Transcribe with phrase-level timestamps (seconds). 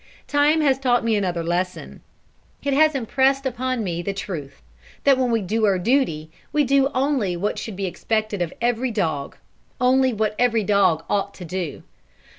[0.27, 2.01] Time has taught me another lesson.
[2.63, 4.59] It has impressed upon me the truth,
[5.03, 8.89] that when we do our duty we do only what should be expected of every
[8.89, 9.35] dog;
[9.79, 11.83] only what every dog ought to do.